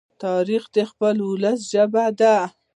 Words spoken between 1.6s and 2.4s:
ژبه ده.